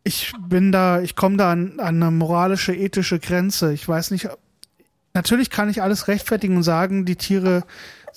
[0.05, 3.73] ich bin da, ich komme da an, an eine moralische, ethische Grenze.
[3.73, 4.29] Ich weiß nicht,
[5.15, 7.65] natürlich kann ich alles rechtfertigen und sagen, die Tiere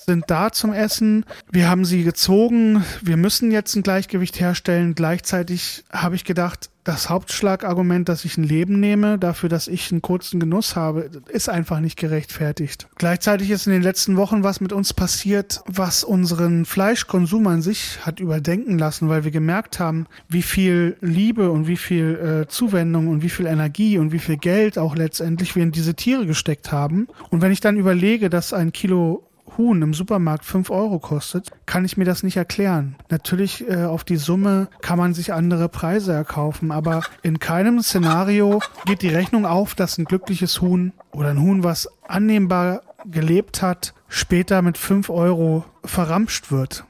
[0.06, 1.26] sind da zum Essen.
[1.52, 2.84] Wir haben sie gezogen.
[3.02, 4.96] Wir müssen jetzt ein Gleichgewicht herstellen.
[4.96, 10.02] Gleichzeitig habe ich gedacht, das Hauptschlagargument, dass ich ein Leben nehme, dafür, dass ich einen
[10.02, 12.88] kurzen Genuss habe, ist einfach nicht gerechtfertigt.
[12.96, 18.00] Gleichzeitig ist in den letzten Wochen was mit uns passiert, was unseren Fleischkonsum an sich
[18.06, 23.08] hat überdenken lassen, weil wir gemerkt haben, wie viel Liebe und wie viel äh, Zuwendung
[23.08, 26.72] und wie viel Energie und wie viel Geld auch letztendlich wir in diese Tiere gesteckt
[26.72, 27.08] haben.
[27.30, 31.86] Und wenn ich dann überlege, dass ein Kilo Huhn im Supermarkt 5 Euro kostet, kann
[31.86, 32.96] ich mir das nicht erklären.
[33.10, 38.60] Natürlich äh, auf die Summe kann man sich andere Preise erkaufen, aber in keinem Szenario
[38.86, 43.94] geht die Rechnung auf, dass ein glückliches Huhn oder ein Huhn, was annehmbar gelebt hat,
[44.08, 46.86] später mit 5 Euro verramscht wird.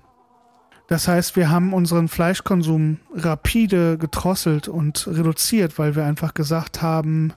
[0.87, 7.31] Das heißt, wir haben unseren Fleischkonsum rapide gedrosselt und reduziert, weil wir einfach gesagt haben,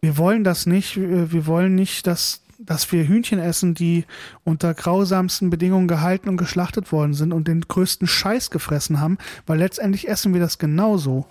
[0.00, 4.04] wir wollen das nicht, wir wollen nicht, dass dass wir Hühnchen essen, die
[4.44, 9.58] unter grausamsten Bedingungen gehalten und geschlachtet worden sind und den größten Scheiß gefressen haben, weil
[9.58, 11.26] letztendlich essen wir das genauso.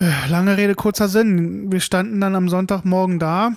[0.00, 1.70] Äh, lange Rede, kurzer Sinn.
[1.70, 3.52] Wir standen dann am Sonntagmorgen da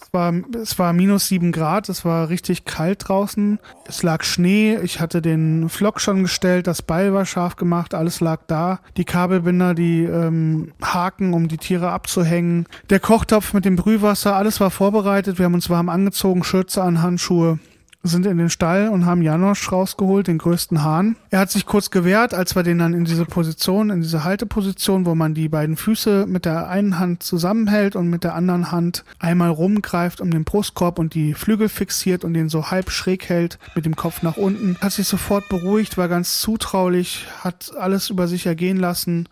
[0.00, 3.58] es war, es war minus sieben Grad, es war richtig kalt draußen.
[3.86, 8.20] Es lag Schnee, ich hatte den Flock schon gestellt, das Beil war scharf gemacht, alles
[8.20, 8.80] lag da.
[8.98, 12.66] Die Kabelbinder, die ähm, Haken, um die Tiere abzuhängen.
[12.90, 15.38] Der Kochtopf mit dem Brühwasser, alles war vorbereitet.
[15.38, 17.58] Wir haben uns warm angezogen, Schürze an, Handschuhe
[18.06, 21.16] sind in den Stall und haben Janosch rausgeholt, den größten Hahn.
[21.30, 25.06] Er hat sich kurz gewehrt, als wir den dann in diese Position, in diese Halteposition,
[25.06, 29.04] wo man die beiden Füße mit der einen Hand zusammenhält und mit der anderen Hand
[29.18, 33.58] einmal rumgreift um den Brustkorb und die Flügel fixiert und den so halb schräg hält
[33.74, 34.76] mit dem Kopf nach unten.
[34.80, 39.28] Hat sich sofort beruhigt, war ganz zutraulich, hat alles über sich ergehen lassen.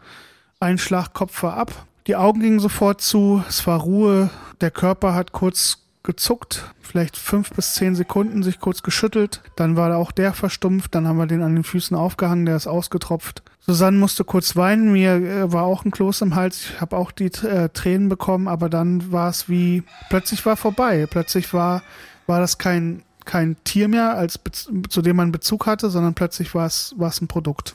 [0.61, 1.87] Ein Schlag Kopf war ab.
[2.07, 4.29] Die Augen gingen sofort zu, es war Ruhe,
[4.61, 9.41] der Körper hat kurz gezuckt, vielleicht fünf bis zehn Sekunden, sich kurz geschüttelt.
[9.57, 12.67] Dann war auch der verstumpft, dann haben wir den an den Füßen aufgehangen, der ist
[12.67, 13.43] ausgetropft.
[13.61, 17.11] Susanne musste kurz weinen, mir äh, war auch ein Kloß im Hals, ich habe auch
[17.11, 21.83] die äh, Tränen bekommen, aber dann war es wie, plötzlich war vorbei, plötzlich war,
[22.27, 24.39] war das kein, kein Tier mehr, als
[24.91, 27.75] zu dem man Bezug hatte, sondern plötzlich war es, war es ein Produkt.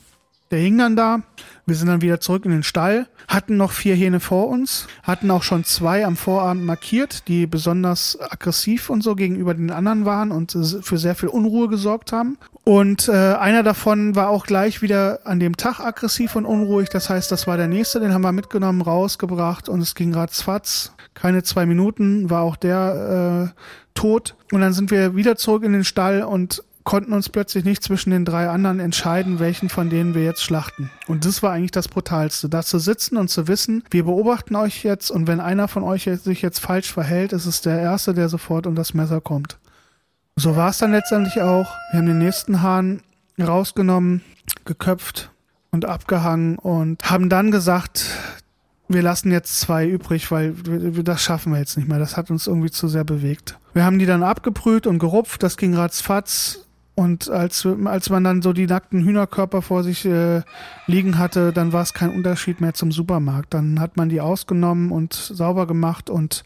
[0.50, 1.22] Der hing dann da.
[1.64, 5.30] Wir sind dann wieder zurück in den Stall, hatten noch vier Hähne vor uns, hatten
[5.30, 10.32] auch schon zwei am Vorabend markiert, die besonders aggressiv und so gegenüber den anderen waren
[10.32, 12.36] und für sehr viel Unruhe gesorgt haben.
[12.64, 16.88] Und äh, einer davon war auch gleich wieder an dem Tag aggressiv und unruhig.
[16.88, 20.92] Das heißt, das war der nächste, den haben wir mitgenommen, rausgebracht und es ging ratzfatz.
[21.14, 23.60] Keine zwei Minuten war auch der äh,
[23.94, 24.34] tot.
[24.50, 28.10] Und dann sind wir wieder zurück in den Stall und konnten uns plötzlich nicht zwischen
[28.10, 30.90] den drei anderen entscheiden, welchen von denen wir jetzt schlachten.
[31.06, 34.82] Und das war eigentlich das Brutalste, da zu sitzen und zu wissen, wir beobachten euch
[34.82, 38.28] jetzt und wenn einer von euch sich jetzt falsch verhält, ist es der Erste, der
[38.28, 39.60] sofort um das Messer kommt.
[40.34, 41.72] So war es dann letztendlich auch.
[41.92, 43.02] Wir haben den nächsten Hahn
[43.40, 44.22] rausgenommen,
[44.64, 45.30] geköpft
[45.70, 48.04] und abgehangen und haben dann gesagt,
[48.88, 52.00] wir lassen jetzt zwei übrig, weil wir, das schaffen wir jetzt nicht mehr.
[52.00, 53.60] Das hat uns irgendwie zu sehr bewegt.
[53.74, 56.66] Wir haben die dann abgebrüht und gerupft, das ging ratzfatz.
[57.00, 60.42] Und als, als man dann so die nackten Hühnerkörper vor sich äh,
[60.86, 63.54] liegen hatte, dann war es kein Unterschied mehr zum Supermarkt.
[63.54, 66.44] Dann hat man die ausgenommen und sauber gemacht und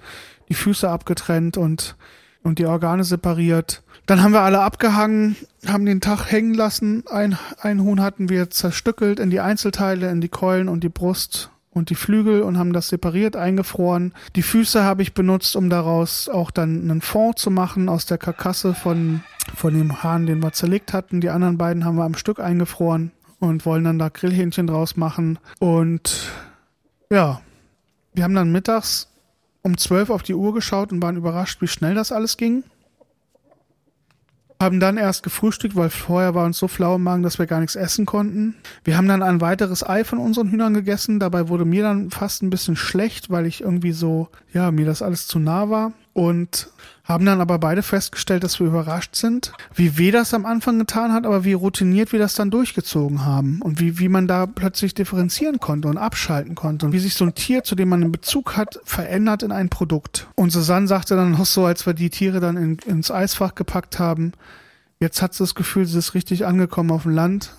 [0.49, 1.97] die Füße abgetrennt und
[2.45, 3.83] und die Organe separiert.
[4.07, 5.35] Dann haben wir alle abgehangen,
[5.67, 7.03] haben den Tag hängen lassen.
[7.11, 11.51] Ein, ein Huhn hatten wir zerstückelt in die Einzelteile, in die Keulen und die Brust
[11.75, 14.15] und die Flügel und haben das separiert eingefroren.
[14.37, 18.17] Die Füße habe ich benutzt, um daraus auch dann einen Fond zu machen aus der
[18.17, 19.23] Karkasse von,
[19.55, 21.21] von dem Hahn, den wir zerlegt hatten.
[21.21, 23.11] Die anderen beiden haben wir am Stück eingefroren
[23.41, 25.39] und wollen dann da Grillhähnchen draus machen.
[25.59, 26.33] Und
[27.11, 27.41] ja,
[28.15, 29.09] wir haben dann mittags
[29.63, 32.65] um zwölf auf die Uhr geschaut und waren überrascht, wie schnell das alles ging.
[34.65, 37.61] Haben dann erst gefrühstückt, weil vorher war uns so flau im Magen, dass wir gar
[37.61, 38.55] nichts essen konnten.
[38.83, 41.21] Wir haben dann ein weiteres Ei von unseren Hühnern gegessen.
[41.21, 45.03] Dabei wurde mir dann fast ein bisschen schlecht, weil ich irgendwie so, ja, mir das
[45.03, 45.93] alles zu nah war.
[46.15, 46.71] Und
[47.05, 51.13] haben dann aber beide festgestellt, dass wir überrascht sind, wie weh das am Anfang getan
[51.13, 54.95] hat, aber wie routiniert wir das dann durchgezogen haben und wie, wie man da plötzlich
[54.95, 58.13] differenzieren konnte und abschalten konnte und wie sich so ein Tier, zu dem man einen
[58.13, 60.29] Bezug hat, verändert in ein Produkt.
[60.35, 63.99] Und Susanne sagte dann noch so, als wir die Tiere dann in, ins Eisfach gepackt
[63.99, 64.33] haben,
[64.99, 67.55] jetzt hat sie das Gefühl, sie ist richtig angekommen auf dem Land,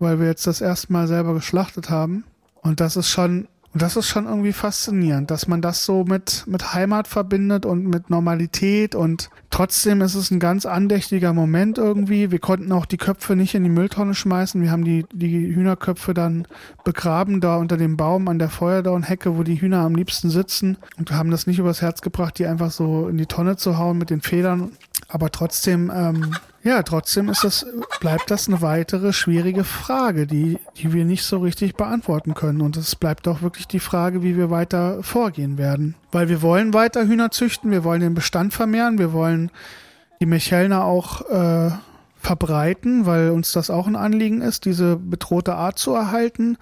[0.00, 2.24] weil wir jetzt das erste Mal selber geschlachtet haben.
[2.62, 6.44] Und das ist schon und das ist schon irgendwie faszinierend, dass man das so mit,
[6.46, 12.30] mit Heimat verbindet und mit Normalität und trotzdem ist es ein ganz andächtiger Moment irgendwie.
[12.30, 14.62] Wir konnten auch die Köpfe nicht in die Mülltonne schmeißen.
[14.62, 16.46] Wir haben die, die Hühnerköpfe dann
[16.82, 21.12] begraben da unter dem Baum an der Feuerdownhecke, wo die Hühner am liebsten sitzen und
[21.12, 24.08] haben das nicht übers Herz gebracht, die einfach so in die Tonne zu hauen mit
[24.08, 24.72] den Federn.
[25.08, 27.66] Aber trotzdem, ähm, ja, trotzdem ist das,
[27.98, 32.60] bleibt das eine weitere schwierige Frage, die, die wir nicht so richtig beantworten können.
[32.60, 35.94] Und es bleibt auch wirklich die Frage, wie wir weiter vorgehen werden.
[36.12, 39.50] Weil wir wollen weiter Hühner züchten, wir wollen den Bestand vermehren, wir wollen
[40.20, 41.70] die Mechelner auch äh,
[42.20, 46.58] verbreiten, weil uns das auch ein Anliegen ist, diese bedrohte Art zu erhalten.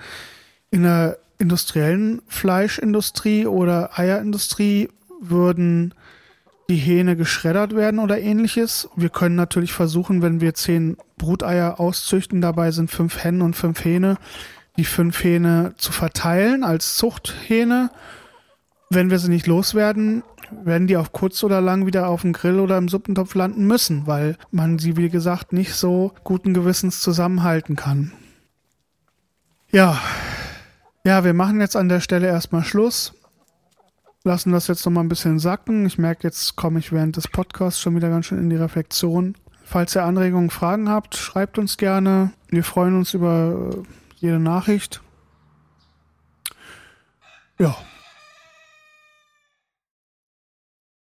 [0.70, 4.88] In der industriellen Fleischindustrie oder Eierindustrie
[5.20, 5.94] würden
[6.68, 8.88] die Hähne geschreddert werden oder ähnliches.
[8.96, 13.84] Wir können natürlich versuchen, wenn wir zehn Bruteier auszüchten, dabei sind fünf Hennen und fünf
[13.84, 14.16] Hähne,
[14.76, 17.90] die fünf Hähne zu verteilen als Zuchthähne.
[18.90, 22.60] Wenn wir sie nicht loswerden, werden die auf kurz oder lang wieder auf dem Grill
[22.60, 27.76] oder im Suppentopf landen müssen, weil man sie, wie gesagt, nicht so guten Gewissens zusammenhalten
[27.76, 28.12] kann.
[29.70, 30.00] Ja,
[31.04, 33.14] ja, wir machen jetzt an der Stelle erstmal Schluss
[34.26, 35.86] lassen das jetzt noch mal ein bisschen sacken.
[35.86, 39.36] Ich merke, jetzt komme ich während des Podcasts schon wieder ganz schön in die Reflexion.
[39.64, 42.32] Falls ihr Anregungen, Fragen habt, schreibt uns gerne.
[42.48, 43.70] Wir freuen uns über
[44.16, 45.00] jede Nachricht.
[47.58, 47.76] Ja,